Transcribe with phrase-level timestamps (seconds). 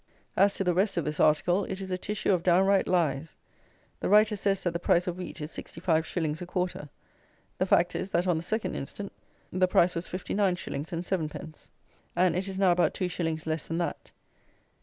[0.35, 3.37] As to the rest of this article, it is a tissue of downright lies.
[3.99, 6.89] The writer says that the price of wheat is sixty five shillings a quarter.
[7.59, 9.11] The fact is that, on the second instant,
[9.53, 11.69] the price was fifty nine shillings and seven pence:
[12.15, 14.09] and it is now about two shillings less than that.